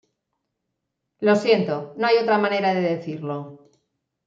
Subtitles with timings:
[1.19, 3.69] Lo siento, no hay otra manera de decirlo".